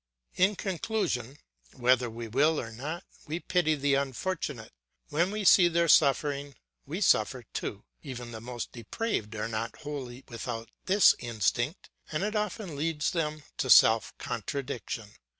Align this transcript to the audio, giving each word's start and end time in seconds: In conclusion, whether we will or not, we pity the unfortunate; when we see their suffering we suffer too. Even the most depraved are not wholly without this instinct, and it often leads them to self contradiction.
In 0.33 0.55
conclusion, 0.55 1.37
whether 1.73 2.09
we 2.09 2.27
will 2.27 2.59
or 2.59 2.71
not, 2.71 3.03
we 3.27 3.39
pity 3.39 3.75
the 3.75 3.93
unfortunate; 3.93 4.71
when 5.09 5.29
we 5.29 5.43
see 5.43 5.67
their 5.67 5.87
suffering 5.87 6.55
we 6.87 7.01
suffer 7.01 7.43
too. 7.53 7.83
Even 8.01 8.31
the 8.31 8.41
most 8.41 8.71
depraved 8.71 9.35
are 9.35 9.47
not 9.47 9.77
wholly 9.81 10.23
without 10.27 10.71
this 10.87 11.13
instinct, 11.19 11.91
and 12.11 12.23
it 12.23 12.35
often 12.35 12.75
leads 12.75 13.11
them 13.11 13.43
to 13.57 13.69
self 13.69 14.17
contradiction. 14.17 15.11